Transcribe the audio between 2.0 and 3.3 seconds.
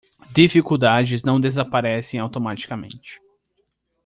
automaticamente